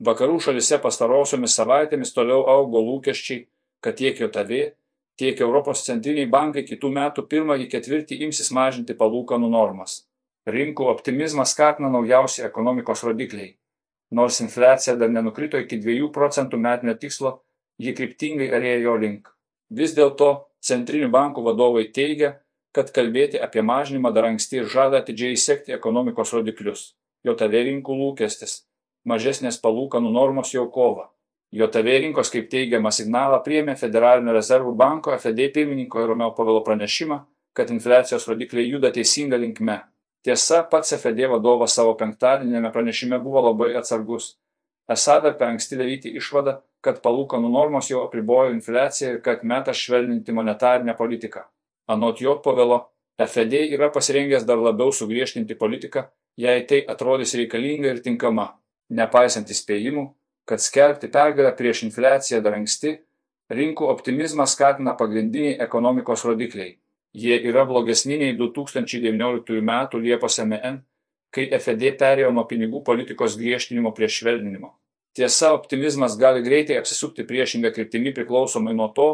Vakarų 0.00 0.38
šalise 0.40 0.78
pastarosiomis 0.80 1.54
savaitėmis 1.58 2.14
toliau 2.16 2.46
augo 2.48 2.80
lūkesčiai, 2.80 3.46
kad 3.84 3.98
tiek 4.00 4.20
JOTV, 4.20 4.72
tiek 5.20 5.40
Europos 5.44 5.84
centriniai 5.84 6.28
bankai 6.30 6.64
kitų 6.64 6.88
metų 6.96 7.26
pirmąjį 7.28 7.66
ketvirtį 7.74 8.22
imsis 8.26 8.48
mažinti 8.56 8.96
palūkanų 8.96 9.50
normas. 9.52 10.06
Rinkų 10.48 10.86
optimizmą 10.88 11.44
skatina 11.44 11.90
naujausi 11.92 12.46
ekonomikos 12.46 13.04
rodikliai. 13.04 13.58
Nors 14.10 14.40
infliacija 14.40 14.96
dar 14.96 15.12
nenukrito 15.12 15.60
iki 15.60 15.76
2 15.78 16.08
procentų 16.14 16.56
metinio 16.58 16.96
tikslo, 16.96 17.34
ji 17.78 17.92
kryptingai 17.94 18.48
arėjo 18.56 18.96
link. 19.04 19.28
Vis 19.70 19.92
dėlto 19.94 20.30
centrinių 20.64 21.10
bankų 21.12 21.44
vadovai 21.44 21.84
teigia, 21.92 22.38
kad 22.72 22.90
kalbėti 22.94 23.38
apie 23.38 23.62
mažinimą 23.62 24.14
dar 24.16 24.30
anksti 24.30 24.62
ir 24.62 24.72
žada 24.72 25.04
atidžiai 25.04 25.36
sekti 25.36 25.76
ekonomikos 25.76 26.32
rodiklius. 26.34 26.94
JOTV 27.26 27.62
rinkų 27.68 27.96
lūkestis- 28.00 28.62
mažesnės 29.08 29.60
palūkanų 29.62 30.12
normos 30.12 30.54
jau 30.54 30.66
kova. 30.70 31.10
JOTV 31.52 31.96
rinkos, 32.04 32.30
kaip 32.30 32.46
teigiama, 32.50 32.92
signalą 32.94 33.40
priėmė 33.42 33.74
Federalinio 33.78 34.32
rezervų 34.36 34.74
banko 34.78 35.14
FD 35.16 35.48
pirmininko 35.54 36.04
Romeo 36.06 36.30
Pavelo 36.36 36.60
pranešimą, 36.66 37.18
kad 37.56 37.72
infliacijos 37.74 38.28
rodikliai 38.30 38.68
juda 38.70 38.92
teisinga 38.94 39.40
linkme. 39.40 39.80
Tiesa, 40.22 40.62
pats 40.70 40.94
FD 40.94 41.26
vadovas 41.32 41.74
savo 41.74 41.96
penktadienėme 41.98 42.70
pranešime 42.70 43.18
buvo 43.24 43.42
labai 43.48 43.72
atsargus. 43.80 44.36
Esą 44.90 45.18
dar 45.24 45.34
per 45.38 45.50
anksti 45.50 45.78
daryti 45.80 46.14
išvadą, 46.20 46.60
kad 46.84 47.02
palūkanų 47.02 47.50
normos 47.50 47.90
jau 47.90 48.04
apribojo 48.04 48.54
infliaciją 48.54 49.16
ir 49.16 49.20
kad 49.24 49.42
metas 49.42 49.80
švelninti 49.80 50.34
monetarinę 50.36 50.94
politiką. 50.98 51.44
Anot 51.90 52.22
jo 52.22 52.36
povelo, 52.44 52.84
FED 53.20 53.56
yra 53.74 53.90
pasirengęs 53.92 54.46
dar 54.46 54.58
labiau 54.58 54.92
sugriežtinti 54.94 55.58
politiką, 55.58 56.06
jei 56.38 56.62
tai 56.66 56.84
atrodys 56.88 57.34
reikalinga 57.36 57.90
ir 57.90 58.02
tinkama, 58.04 58.46
nepaisant 58.90 59.50
įspėjimų, 59.50 60.04
kad 60.48 60.62
skelbti 60.62 61.10
pergalę 61.12 61.52
prieš 61.56 61.84
infliaciją 61.86 62.42
dar 62.44 62.58
anksti, 62.58 62.96
rinkų 63.50 63.88
optimizmą 63.90 64.46
skatina 64.50 64.94
pagrindiniai 64.98 65.58
ekonomikos 65.62 66.24
rodikliai. 66.26 66.76
Jie 67.14 67.40
yra 67.50 67.64
blogesni 67.66 68.18
nei 68.20 68.36
2019 68.38 69.58
m. 69.58 69.72
Liepos 70.02 70.38
MN, 70.44 70.82
kai 71.34 71.48
FED 71.58 71.96
perėjo 71.98 72.30
nuo 72.34 72.44
pinigų 72.50 72.82
politikos 72.86 73.36
griežtinimo 73.38 73.94
prie 73.94 74.10
švelninimo. 74.10 74.74
Tiesa, 75.14 75.50
optimizmas 75.54 76.14
gali 76.18 76.42
greitai 76.42 76.78
apsisukti 76.78 77.26
priešingą 77.26 77.72
kryptimį 77.74 78.14
priklausomai 78.14 78.74
nuo 78.78 78.90
to, 78.94 79.08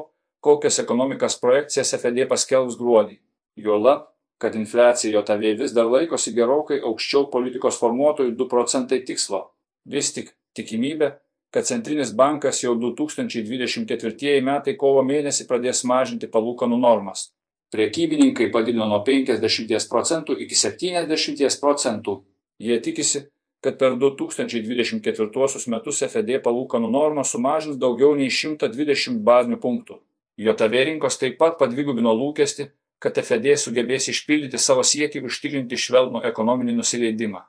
kokias 0.44 0.78
ekonomikas 0.82 1.38
projekcijas 1.40 1.94
FED 1.96 2.26
paskelbs 2.28 2.76
gruodį. 2.76 3.16
Juolab, 3.56 4.10
kad 4.36 4.54
infliacija 4.54 5.14
JOTV 5.16 5.54
vis 5.62 5.72
dar 5.72 5.88
laikosi 5.88 6.34
gerokai 6.36 6.82
aukščiau 6.84 7.30
politikos 7.32 7.80
formuotojų 7.80 8.34
2 8.36 8.48
procentai 8.52 9.00
tikslo. 9.08 9.46
Vis 9.86 10.10
tik 10.14 10.32
tikimybė, 10.58 11.12
kad 11.54 11.68
Centrinis 11.68 12.10
bankas 12.12 12.58
jau 12.64 12.74
2024 12.80 14.40
metai 14.44 14.74
kovo 14.76 15.04
mėnesį 15.06 15.46
pradės 15.46 15.84
mažinti 15.86 16.28
palūkanų 16.32 16.78
normas. 16.82 17.30
Priekybininkai 17.74 18.50
padidino 18.54 18.86
nuo 18.90 19.00
50 19.06 19.88
procentų 19.90 20.36
iki 20.42 20.58
70 20.58 21.60
procentų. 21.62 22.18
Jie 22.62 22.78
tikisi, 22.80 23.26
kad 23.62 23.78
per 23.78 23.96
2024 24.00 25.70
metus 25.72 26.02
FED 26.06 26.36
palūkanų 26.44 26.90
normą 26.90 27.24
sumažins 27.24 27.80
daugiau 27.80 28.14
nei 28.18 28.30
120 28.30 29.22
bazinių 29.26 29.58
punktų. 29.62 30.00
JOTV 30.36 30.84
rinkos 30.90 31.16
taip 31.18 31.38
pat 31.40 31.58
padvigubino 31.58 32.12
lūkestį, 32.14 32.68
kad 33.00 33.16
FED 33.16 33.54
sugebės 33.60 34.10
išpildyti 34.12 34.60
savo 34.60 34.84
siekį 34.84 35.24
užtikrinti 35.26 35.78
švelnų 35.80 36.22
ekonominį 36.30 36.76
nusileidimą. 36.76 37.42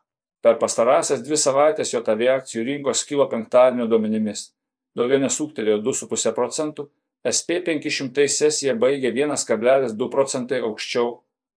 Per 0.45 0.57
pastarąsias 0.61 1.23
dvi 1.25 1.37
savaitės 1.41 1.93
JOTV 1.93 2.27
akcijų 2.35 2.65
rinkos 2.71 3.03
kilo 3.09 3.25
penktadienio 3.31 3.87
duomenimis. 3.89 4.51
Daugiau 4.97 5.21
nesuktelėjo 5.21 5.79
2,5 5.85 6.33
procentų, 6.37 6.87
SP 7.25 7.61
500 7.65 8.27
sesiją 8.29 8.75
baigė 8.79 9.11
1,2 9.13 10.09
procentai 10.13 10.61
aukščiau, 10.63 11.09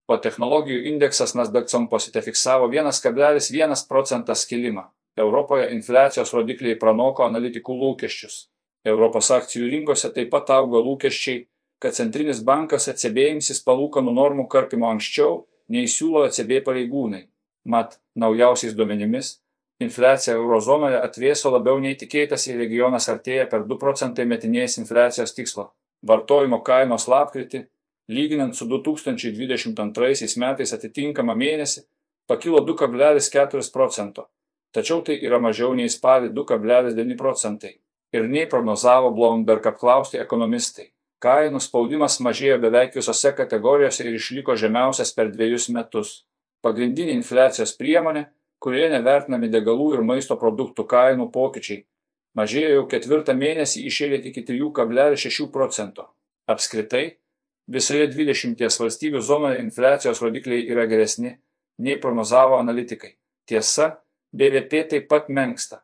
o 0.09 0.17
technologijų 0.17 0.85
indeksas 0.93 1.35
Nasdaq 1.37 1.69
Composite 1.69 2.21
fiksavo 2.25 2.69
1,1 2.71 3.83
procentas 3.89 4.45
kilimą. 4.49 4.87
Europoje 5.19 5.67
infliacijos 5.75 6.31
rodikliai 6.33 6.79
pranoko 6.79 7.25
analitikų 7.27 7.75
lūkesčius. 7.83 8.47
Europos 8.87 9.29
akcijų 9.35 9.67
rinkose 9.73 10.09
taip 10.15 10.31
pat 10.31 10.49
augo 10.55 10.79
lūkesčiai, 10.85 11.43
kad 11.83 11.95
Centrinis 11.95 12.39
bankas 12.43 12.87
ECB 12.91 13.25
imsis 13.35 13.59
palūkanų 13.65 14.13
normų 14.15 14.47
karpimo 14.51 14.87
anksčiau, 14.89 15.43
nei 15.69 15.87
siūlo 15.91 16.25
ECB 16.29 16.63
pareigūnai. 16.65 17.25
Mat, 17.69 17.99
naujausiais 18.21 18.75
duomenimis, 18.77 19.31
infliacija 19.83 20.35
eurozonoje 20.35 20.99
atvėso 20.99 21.51
labiau 21.53 21.79
nei 21.79 21.95
tikėtasi 21.99 22.53
ir 22.53 22.61
regionas 22.63 23.09
artėja 23.13 23.47
per 23.51 23.65
2 23.67 23.79
procentai 23.81 24.25
metinės 24.29 24.77
infliacijos 24.81 25.35
tikslo. 25.37 25.69
Vartojimo 26.09 26.61
kainos 26.67 27.07
lapkritį, 27.11 27.65
lyginant 28.09 28.55
su 28.55 28.67
2022 28.67 30.37
metais 30.43 30.75
atitinkamą 30.75 31.35
mėnesį, 31.35 31.83
pakilo 32.29 32.61
2,4 32.65 33.71
procento, 33.73 34.29
tačiau 34.75 35.01
tai 35.05 35.19
yra 35.25 35.39
mažiau 35.41 35.73
nei 35.75 35.89
spalį 35.89 36.31
2,9 36.37 37.17
procentai 37.17 37.79
ir 38.13 38.27
nei 38.27 38.47
prognozavo 38.49 39.11
Bloomberg 39.13 39.67
apklausti 39.71 40.19
ekonomistai. 40.21 40.89
Kainų 41.19 41.59
spaudimas 41.59 42.19
mažėjo 42.23 42.59
beveik 42.63 42.95
visose 42.95 43.33
kategorijose 43.35 44.05
ir 44.05 44.15
išliko 44.15 44.55
žemiausias 44.55 45.11
per 45.15 45.33
dviejus 45.33 45.67
metus. 45.75 46.13
Pagrindinė 46.65 47.15
infliacijos 47.15 47.75
priemonė, 47.79 48.25
kurioje 48.59 48.89
nevertinami 48.93 49.49
degalų 49.51 49.93
ir 49.95 50.03
maisto 50.03 50.35
produktų 50.39 50.85
kainų 50.91 51.29
pokyčiai, 51.35 51.85
mažėjo 52.35 52.73
jau 52.75 52.85
ketvirtą 52.93 53.35
mėnesį 53.39 53.85
išėlė 53.87 54.21
iki 54.31 54.43
3,6 54.47 55.49
procento. 55.53 56.09
Apskritai, 56.49 57.05
visoje 57.67 58.09
20 58.11 58.79
valstybių 58.83 59.21
zonoje 59.21 59.61
infliacijos 59.63 60.23
rodikliai 60.25 60.65
yra 60.67 60.87
geresni, 60.89 61.37
nei 61.79 61.99
prognozavo 62.01 62.59
analitikai. 62.59 63.15
Tiesa, 63.47 63.93
BVP 64.35 64.83
taip 64.89 65.07
pat 65.09 65.29
menksta 65.29 65.83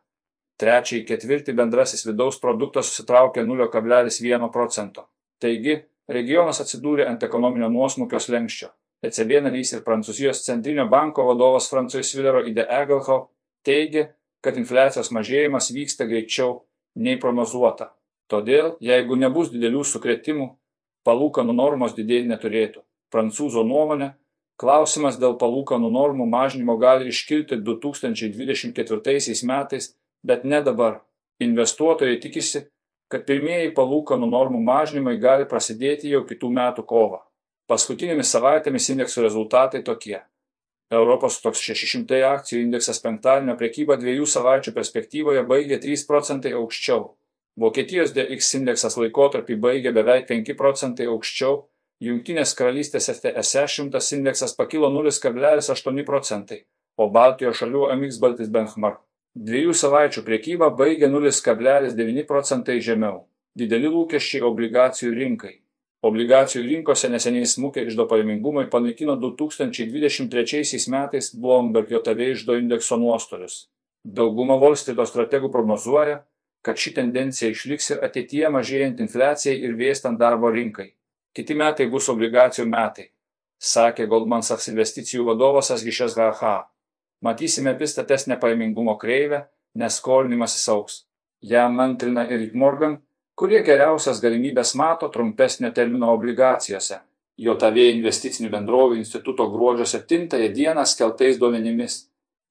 trečiąjį 0.60 1.04
ketvirtį 1.10 1.54
bendrasis 1.56 2.06
vidaus 2.06 2.40
produktas 2.40 2.90
susitraukė 2.90 3.44
0,1 3.44 4.48
procento. 4.52 5.06
Taigi, 5.40 5.76
regionas 6.08 6.62
atsidūrė 6.64 7.06
ant 7.10 7.24
ekonominio 7.26 7.68
nuosmukio 7.72 8.20
slengščio. 8.22 8.70
ECB 9.04 9.40
narys 9.44 9.72
ir 9.76 9.84
Prancūzijos 9.84 10.44
centrinio 10.46 10.86
banko 10.88 11.26
vadovas 11.28 11.68
Francois 11.70 12.14
Villero 12.16 12.42
Ide 12.48 12.64
Egelho 12.64 13.18
teigia, 13.66 14.08
kad 14.40 14.56
infliacijos 14.56 15.10
mažėjimas 15.12 15.72
vyksta 15.74 16.06
greičiau 16.08 16.62
nei 16.96 17.18
prognozuota. 17.20 17.92
Todėl, 18.30 18.76
jeigu 18.82 19.16
nebus 19.18 19.50
didelių 19.52 19.84
sukretimų, 19.86 20.48
palūkanų 21.06 21.52
normos 21.54 21.94
didėti 21.94 22.30
neturėtų. 22.30 22.82
Prancūzo 23.12 23.62
nuomonė, 23.66 24.14
klausimas 24.58 25.18
dėl 25.20 25.36
palūkanų 25.38 25.90
normų 25.92 26.26
mažinimo 26.26 26.76
gali 26.80 27.12
iškilti 27.12 27.60
2024 27.62 29.46
metais 29.46 29.94
bet 30.26 30.44
ne 30.44 30.62
dabar. 30.62 31.00
Investuotojai 31.40 32.16
tikisi, 32.20 32.64
kad 33.12 33.26
pirmieji 33.28 33.74
palūkanų 33.76 34.26
normų 34.30 34.62
mažinimai 34.64 35.18
gali 35.20 35.46
prasidėti 35.48 36.10
jau 36.10 36.24
kitų 36.26 36.50
metų 36.58 36.84
kovą. 36.88 37.20
Paskutinėmis 37.70 38.30
savaitėmis 38.30 38.88
indeksų 38.94 39.24
rezultatai 39.26 39.82
tokie. 39.86 40.18
Europos 40.94 41.40
toks 41.42 41.64
600 41.66 42.20
akcijų 42.28 42.60
indeksas 42.62 43.00
penktadienio 43.02 43.56
prekybą 43.58 43.96
dviejų 43.98 44.26
savaičių 44.30 44.74
perspektyvoje 44.76 45.42
baigė 45.48 45.80
3 45.82 46.04
procentai 46.06 46.52
aukščiau. 46.58 47.08
Vokietijos 47.58 48.12
DX 48.14 48.52
indeksas 48.60 48.98
laikotarpį 49.00 49.56
baigė 49.64 49.94
beveik 49.96 50.28
5 50.30 50.54
procentai 50.60 51.08
aukščiau, 51.10 51.64
Junktinės 52.04 52.52
karalystės 52.52 53.08
FTSE 53.08 53.62
100 53.72 54.02
indeksas 54.18 54.52
pakilo 54.52 54.90
0,8 54.92 56.04
procentai, 56.04 56.60
o 57.00 57.08
Baltijos 57.08 57.62
šalių 57.62 57.88
MX 57.94 58.20
Baltis 58.20 58.52
Benchmark 58.52 59.00
Dviejų 59.36 59.74
savaičių 59.76 60.22
prekyba 60.24 60.70
baigė 60.72 61.10
0,9 61.12 62.22
procentai 62.24 62.78
žemiau. 62.80 63.26
Dideli 63.52 63.90
lūkesčiai 63.92 64.40
obligacijų 64.48 65.10
rinkai. 65.12 65.50
Obligacijų 66.06 66.62
rinkose 66.66 67.08
neseniai 67.10 67.48
smūkė 67.48 67.86
išdo 67.88 68.06
pajamingumai 68.10 68.66
panaikino 68.72 69.16
2023 69.20 70.82
metais 70.92 71.32
Bloomberg 71.34 71.90
JTV 71.90 72.30
išdo 72.34 72.56
indekso 72.60 72.98
nuostolius. 73.00 73.66
Dauguma 74.04 74.56
Volstryto 74.62 75.06
strategų 75.08 75.50
prognozuoja, 75.54 76.20
kad 76.62 76.78
ši 76.78 76.94
tendencija 77.00 77.50
išliks 77.50 77.90
ir 77.94 78.04
ateityje 78.06 78.52
mažėjant 78.54 79.02
infliacijai 79.02 79.58
ir 79.66 79.74
vėstant 79.78 80.18
darbo 80.18 80.52
rinkai. 80.54 80.92
Kiti 81.34 81.54
metai 81.58 81.88
bus 81.90 82.08
obligacijų 82.12 82.68
metai, 82.70 83.10
sakė 83.58 84.06
Goldman 84.10 84.46
Sachs 84.46 84.70
investicijų 84.72 85.26
vadovas 85.32 85.72
Asgišės 85.74 86.16
Gaha 86.16 86.56
matysime 87.20 87.74
vis 87.78 87.90
statesnę 87.92 88.36
pajamingumo 88.40 88.96
kreivę, 88.98 89.44
nes 89.74 89.98
skolinimasis 90.00 90.68
auks. 90.68 91.06
Jam 91.40 91.80
antrina 91.80 92.26
ir 92.28 92.50
Morgan, 92.54 92.98
kurie 93.36 93.60
geriausias 93.64 94.20
galimybės 94.24 94.74
mato 94.80 95.08
trumpesnio 95.12 95.68
termino 95.76 96.08
obligacijose. 96.16 96.96
JOTV 97.36 97.76
investicinių 97.92 98.48
bendrovių 98.54 98.96
instituto 99.02 99.44
gruodžio 99.52 99.86
7 99.92 100.48
dieną 100.56 100.84
skeltais 100.88 101.36
duomenimis. 101.42 101.94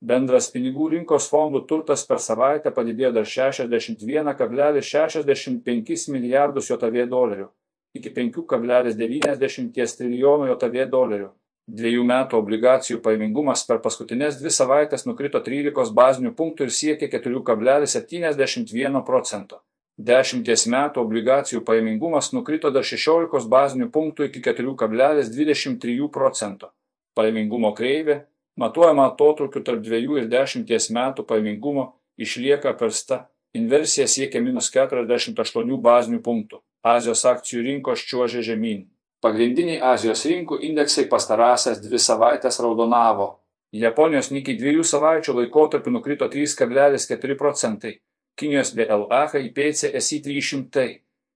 Bendras 0.05 0.51
pinigų 0.53 0.85
rinkos 0.93 1.25
fondų 1.31 1.59
turtas 1.65 2.05
per 2.05 2.19
savaitę 2.21 2.69
padidėjo 2.71 3.11
dar 3.17 3.25
61,65 3.25 6.09
milijardus 6.13 6.69
JAV 6.69 7.09
dolerių 7.09 7.49
iki 7.95 8.11
5,90 8.11 9.95
trilijonų 9.97 10.45
JAV 10.51 10.89
dolerių. 10.91 11.29
Dviejų 11.65 12.03
metų 12.05 12.37
obligacijų 12.37 13.01
pajamingumas 13.01 13.65
per 13.65 13.79
paskutinės 13.81 14.37
dvi 14.37 14.51
savaitės 14.53 15.09
nukrito 15.09 15.41
13 15.41 15.89
bazinių 15.97 16.35
punktų 16.37 16.67
ir 16.67 16.71
siekė 16.79 17.09
4,71 17.15 19.01
procento. 19.07 19.57
Dešimties 19.95 20.65
metų 20.67 20.99
obligacijų 21.05 21.61
pajamingumas 21.63 22.33
nukrito 22.35 22.67
dar 22.67 22.83
16 22.83 23.47
bazinių 23.47 23.87
punktų 23.95 24.25
iki 24.27 24.41
4,23 24.43 26.09
procento. 26.11 26.73
Pajamingumo 27.15 27.71
kreivė 27.77 28.25
matuojama 28.59 29.05
atotrukiu 29.13 29.63
tarp 29.63 29.79
2 29.85 30.01
ir 30.19 30.27
10 30.27 30.91
metų 30.97 31.23
pajamingumo 31.23 31.93
išlieka 32.19 32.73
persta. 32.75 33.29
Inversija 33.55 34.07
siekia 34.11 34.41
minus 34.43 34.67
48 34.67 35.79
bazinių 35.79 36.19
punktų. 36.19 36.59
Azijos 36.83 37.23
akcijų 37.25 37.63
rinkos 37.63 38.03
čiuožė 38.03 38.43
žemyn. 38.43 38.83
Pagrindiniai 39.23 39.79
Azijos 39.79 40.25
rinkų 40.27 40.59
indeksai 40.67 41.07
pastarąsias 41.07 41.79
dvi 41.79 42.01
savaitės 42.03 42.59
raudonavo. 42.59 43.29
Japonijos 43.71 44.27
Nikkei 44.35 44.57
dviejų 44.59 44.83
savaičių 44.83 45.37
laikotarpiu 45.39 45.95
nukrito 45.95 46.27
3,4 46.27 47.39
procentai. 47.39 47.95
Kinijos 48.35 48.73
DLA 48.75 49.25
HIPC 49.31 49.95
SI 50.01 50.21
300 50.21 50.87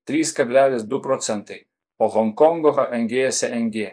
3,2 0.09 1.01
procentai, 1.01 1.59
o 1.99 2.07
Hongkongo 2.09 2.71
HNG 2.73 3.27
SNG 3.29 3.89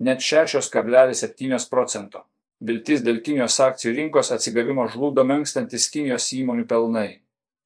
net 0.00 0.20
6,7 0.20 1.68
procento. 1.70 2.24
Viltis 2.60 3.02
dėl 3.04 3.20
Kinijos 3.24 3.56
akcijų 3.64 3.94
rinkos 3.96 4.32
atsigavimo 4.34 4.86
žlugdo 4.92 5.24
menkstantis 5.24 5.88
Kinijos 5.92 6.28
įmonių 6.36 6.66
pelnai. 6.68 7.08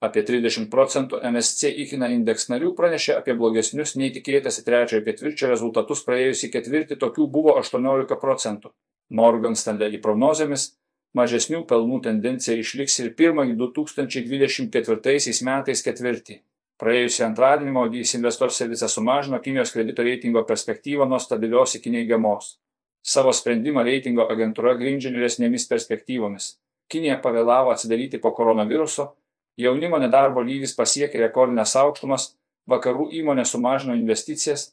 Apie 0.04 0.22
30 0.26 0.68
procentų 0.70 1.20
MSC 1.30 1.70
įkina 1.84 2.10
indeks 2.12 2.48
narių 2.50 2.74
pranešė 2.78 3.16
apie 3.18 3.34
blogesnius 3.38 3.94
nei 3.96 4.10
tikėtasi 4.14 4.64
trečiojo 4.66 5.04
ketvirčio 5.06 5.50
rezultatus 5.50 6.04
praėjusį 6.06 6.50
ketvirtį, 6.56 6.98
tokių 7.00 7.26
buvo 7.36 7.54
18 7.60 8.18
procentų. 8.20 8.74
Morgan 9.10 9.56
Stanley 9.56 10.00
prognozėmis 10.02 10.72
mažesnių 11.18 11.62
pelnų 11.70 12.00
tendencija 12.08 12.56
išliks 12.58 12.98
ir 13.04 13.14
pirmąjį 13.18 13.54
2024 13.60 15.38
metais 15.48 15.84
ketvirtį. 15.86 16.40
Praėjusį 16.82 17.22
antradienį 17.28 17.72
Modys 17.76 18.16
Investor 18.18 18.50
Service 18.50 18.88
sumažino 18.90 19.38
Kinijos 19.42 19.70
kredito 19.72 20.02
reitingo 20.02 20.42
perspektyvą 20.48 21.06
nuo 21.08 21.20
stabilios 21.22 21.76
iki 21.78 21.92
neigiamos. 21.94 22.56
Savo 23.04 23.32
sprendimą 23.36 23.84
reitingo 23.86 24.26
agentūra 24.32 24.74
grindžia 24.80 25.12
vyresnėmis 25.14 25.68
perspektyvomis. 25.70 26.56
Kinija 26.90 27.20
pavėlavo 27.22 27.70
atsidaryti 27.70 28.18
po 28.18 28.32
koronaviruso, 28.34 29.12
jaunimo 29.60 30.00
nedarbo 30.02 30.42
lygis 30.42 30.74
pasiekė 30.74 31.22
rekordinės 31.22 31.76
aukštumas, 31.78 32.32
vakarų 32.66 33.10
įmonė 33.20 33.44
sumažino 33.46 33.94
investicijas, 33.94 34.72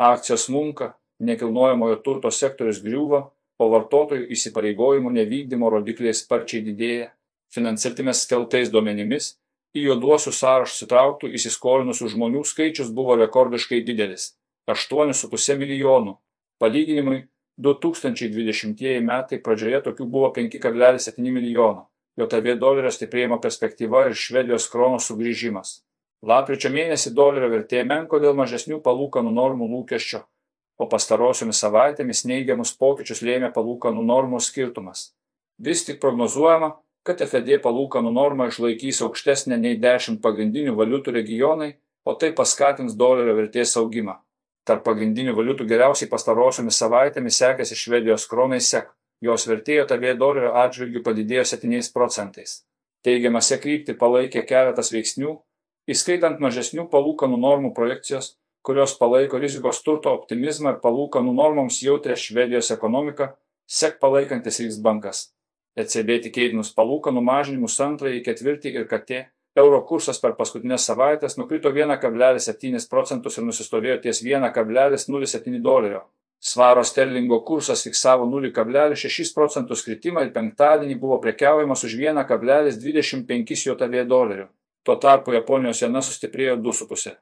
akcijos 0.00 0.48
munka, 0.48 0.94
nekilnojamojo 1.20 2.00
turto 2.06 2.30
sektorius 2.32 2.80
griūva, 2.82 3.26
o 3.62 3.70
vartotojų 3.72 4.26
įsipareigojimų 4.34 5.12
nevykdymo 5.18 5.70
rodikliai 5.72 6.14
sparčiai 6.16 6.64
didėja. 6.66 7.12
Finansirtimės 7.54 8.24
skeltais 8.24 8.70
duomenimis 8.72 9.36
į 9.76 9.86
juoduosius 9.88 10.40
sąrašus 10.42 10.86
įtrauktų 10.86 11.30
įsiskolinusių 11.38 12.10
žmonių 12.14 12.42
skaičius 12.48 12.90
buvo 12.96 13.16
rekordiškai 13.20 13.82
didelis- 13.86 14.32
8,5 14.72 15.56
milijonų. 15.60 16.16
Palyginimui, 16.60 17.28
2020 17.58 19.00
metai 19.00 19.38
pradžioje 19.38 19.82
tokių 19.86 20.06
buvo 20.08 20.32
5,7 20.32 21.32
milijono. 21.32 21.88
JAV 22.16 22.58
dolerio 22.60 22.90
stiprėjimo 22.92 23.40
perspektyva 23.40 24.06
ir 24.08 24.14
Švedijos 24.14 24.68
krono 24.68 24.98
sugrįžimas. 25.00 25.80
Lapkričio 26.22 26.70
mėnesį 26.70 27.14
dolerio 27.16 27.48
vertė 27.48 27.84
menko 27.88 28.20
dėl 28.20 28.34
mažesnių 28.38 28.82
palūkanų 28.84 29.32
normų 29.32 29.68
lūkesčio, 29.72 30.20
o 30.80 30.88
pastarosiomis 30.88 31.60
savaitėmis 31.62 32.24
neigiamus 32.28 32.72
pokyčius 32.78 33.22
lėmė 33.26 33.52
palūkanų 33.54 34.04
normų 34.08 34.40
skirtumas. 34.40 35.12
Vis 35.58 35.84
tik 35.86 36.00
prognozuojama, 36.02 36.72
kad 37.06 37.22
FED 37.26 37.58
palūkanų 37.62 38.12
norma 38.14 38.48
išlaikys 38.50 39.02
aukštesnę 39.06 39.58
nei 39.58 39.78
10 39.82 40.20
pagrindinių 40.22 40.74
valiutų 40.78 41.14
regionai, 41.18 41.72
o 42.06 42.14
tai 42.18 42.32
paskatins 42.34 42.96
dolerio 42.98 43.34
vertės 43.38 43.76
augimą. 43.78 44.18
Tarp 44.66 44.84
pagrindinių 44.86 45.34
valiutų 45.34 45.66
geriausiai 45.70 46.10
pastarosiomis 46.10 46.78
savaitėmis 46.78 47.38
sekėsi 47.42 47.78
Švedijos 47.78 48.28
kronai 48.30 48.60
SEK. 48.62 48.90
Jos 49.22 49.46
vertėjo 49.46 49.86
tavė 49.90 50.16
dolerio 50.18 50.52
atžvilgių 50.58 51.02
padidėjo 51.06 51.44
7 51.54 51.90
procentais. 51.94 52.62
Teigiamą 53.06 53.42
SEK 53.42 53.62
kryptį 53.62 53.94
palaikė 53.98 54.42
keletas 54.46 54.92
veiksnių, 54.94 55.34
įskaitant 55.90 56.42
mažesnių 56.42 56.86
palūkanų 56.90 57.38
normų 57.42 57.72
projekcijos, 57.74 58.36
kurios 58.62 58.94
palaiko 58.98 59.38
rizikos 59.42 59.82
turto 59.82 60.12
optimizmą 60.14 60.74
ir 60.74 60.80
palūkanų 60.82 61.34
normoms 61.34 61.80
jautrę 61.82 62.16
Švedijos 62.16 62.70
ekonomiką, 62.74 63.32
SEK 63.66 63.98
palaikantis 64.02 64.60
Riksbankas. 64.62 65.22
ECB 65.78 66.18
tikėtinus 66.26 66.72
palūkanų 66.76 67.22
mažinimus 67.24 67.78
antrąjį 67.80 68.20
ketvirtį 68.26 68.74
ir 68.76 68.88
KT 68.90 69.22
euro 69.56 69.80
kursas 69.88 70.20
per 70.20 70.34
paskutines 70.38 70.84
savaites 70.88 71.38
nukrito 71.40 71.72
1,7 71.72 72.88
procentus 72.90 73.38
ir 73.38 73.46
nusistovėjo 73.48 74.00
ties 74.04 74.22
1,07 74.24 75.62
dolerio. 75.64 76.04
Svaro 76.42 76.82
sterlingo 76.84 77.38
kursas 77.46 77.84
fiksavo 77.86 78.26
0,6 78.26 79.34
procentus 79.34 79.84
kritimą 79.86 80.26
ir 80.26 80.32
penktadienį 80.34 80.98
buvo 81.02 81.20
prekiaujamas 81.22 81.84
už 81.86 81.98
1,25 82.02 83.66
JAV 83.66 84.00
dolerių. 84.10 84.48
Tuo 84.82 84.96
tarpu 84.98 85.36
Japonijos 85.38 85.84
jena 85.84 86.02
sustiprėjo 86.02 86.58
2,5 86.58 87.14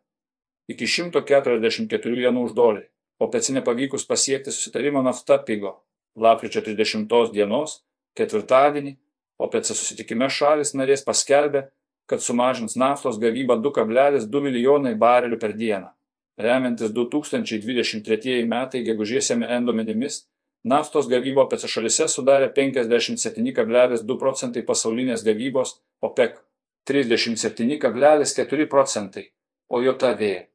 iki 0.71 0.87
144 0.87 2.25
jenų 2.27 2.47
už 2.49 2.57
dolerį, 2.57 2.87
o 3.21 3.29
peci 3.31 3.55
nepavykus 3.57 4.07
pasiekti 4.09 4.53
susitarimo 4.55 5.03
nafta 5.03 5.39
pigo. 5.43 5.81
Lapkričio 6.17 6.63
30 6.67 7.33
dienos, 7.35 7.81
ketvirtadienį, 8.19 8.97
OPC 9.41 9.73
susitikime 9.73 10.29
šalis 10.29 10.75
narės 10.77 11.05
paskelbė, 11.07 11.69
kad 12.11 12.23
sumažins 12.23 12.77
naftos 12.77 13.21
gavybą 13.23 13.57
2,2 13.63 14.43
milijonai 14.43 14.97
barelių 14.99 15.39
per 15.41 15.55
dieną. 15.57 15.93
Remiantis 16.41 16.93
2023 16.97 18.43
metai 18.49 18.83
gegužės 18.85 19.31
MN 19.37 19.69
duomenimis, 19.69 20.25
naftos 20.65 21.09
gavybo 21.09 21.47
PC 21.49 21.71
šalise 21.71 22.09
sudarė 22.09 22.51
57,2 22.57 24.19
procentai 24.21 24.65
pasaulinės 24.67 25.25
gavybos, 25.27 25.79
OPEC 26.03 26.41
37,4 26.91 28.67
procentai, 28.67 29.29
o 29.69 29.83
JAV 29.85 30.50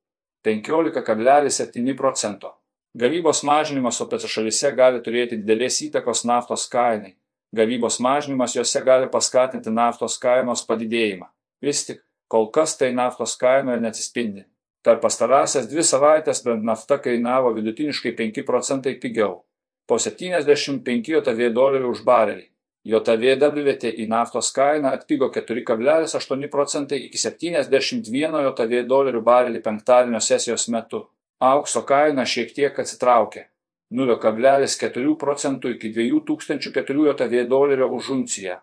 15,7 0.46 1.98
procento. 1.98 2.52
Gavybos 2.94 3.44
mažinimas 3.44 3.98
OPEC 4.02 4.28
šalise 4.30 4.70
gali 4.78 5.02
turėti 5.02 5.40
didelės 5.42 5.80
įtakos 5.88 6.22
naftos 6.30 6.68
kainai. 6.70 7.16
Gavybos 7.56 7.98
mažinimas 8.00 8.54
juose 8.56 8.82
gali 8.86 9.10
paskatinti 9.10 9.74
naftos 9.74 10.20
kainos 10.22 10.62
padidėjimą. 10.70 11.26
Vis 11.66 11.82
tik, 11.88 12.04
kol 12.30 12.52
kas 12.54 12.78
tai 12.78 12.92
naftos 12.94 13.34
kainoje 13.42 13.82
neatsispindi. 13.82 14.46
Per 14.86 15.02
pastarąsias 15.02 15.66
dvi 15.72 15.82
savaitės 15.82 16.44
bent 16.46 16.64
nafta 16.64 17.00
kainavo 17.02 17.56
vidutiniškai 17.58 18.14
5 18.20 18.44
procentai 18.46 18.94
pigiau- 19.02 19.42
po 19.88 19.98
75 19.98 21.10
JAV 21.10 21.50
dolerių 21.58 21.90
už 21.90 22.04
barelį. 22.06 22.46
JAV 22.86 23.24
WTI 23.42 24.06
naftos 24.08 24.52
kaina 24.54 24.92
atpigo 24.94 25.32
4,8 25.34 26.50
procentai 26.54 27.00
iki 27.08 27.18
71 27.18 28.44
JAV 28.46 28.76
dolerių 28.92 29.22
barelį 29.26 29.62
penktadienio 29.66 30.22
sesijos 30.22 30.68
metu. 30.70 31.00
Aukso 31.42 31.82
kaina 31.82 32.28
šiek 32.30 32.54
tiek 32.54 32.78
atsitraukė- 32.84 33.48
0,4 34.02 35.16
procentų 35.24 35.74
iki 35.76 35.90
2004 35.98 37.08
JAV 37.10 37.50
dolerio 37.50 37.90
už 37.90 38.10
unciją. 38.20 38.60